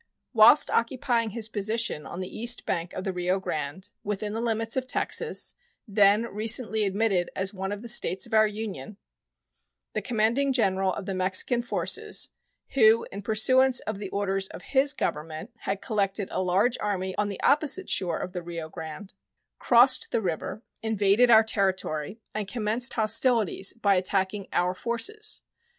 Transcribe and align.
Whilst 0.33 0.71
occupying 0.71 1.29
his 1.29 1.47
position 1.47 2.07
on 2.07 2.21
the 2.21 2.35
east 2.39 2.65
bank 2.65 2.91
of 2.93 3.03
the 3.03 3.13
Rio 3.13 3.39
Grande, 3.39 3.91
within 4.03 4.33
the 4.33 4.41
limits 4.41 4.75
of 4.75 4.87
Texas, 4.87 5.53
then 5.87 6.23
recently 6.23 6.85
admitted 6.85 7.29
as 7.35 7.53
one 7.53 7.71
of 7.71 7.83
the 7.83 7.87
States 7.87 8.25
of 8.25 8.33
our 8.33 8.47
Union, 8.47 8.97
the 9.93 10.01
commanding 10.01 10.53
general 10.53 10.91
of 10.91 11.05
the 11.05 11.13
Mexican 11.13 11.61
forces, 11.61 12.31
who, 12.69 13.05
in 13.11 13.21
pursuance 13.21 13.79
of 13.81 13.99
the 13.99 14.09
orders 14.09 14.47
of 14.47 14.63
his 14.73 14.91
Government, 14.91 15.51
had 15.57 15.83
collected 15.83 16.29
a 16.31 16.41
large 16.41 16.79
army 16.79 17.15
on 17.19 17.29
the 17.29 17.39
opposite 17.41 17.87
shore 17.87 18.17
of 18.17 18.33
the 18.33 18.41
Rio 18.41 18.69
Grande, 18.69 19.13
crossed 19.59 20.09
the 20.09 20.19
river, 20.19 20.63
invaded 20.81 21.29
our 21.29 21.43
territory, 21.43 22.17
and 22.33 22.47
commenced 22.47 22.93
hostilities 22.93 23.71
by 23.73 23.93
attacking 23.93 24.47
our 24.51 24.73
forces. 24.73 25.43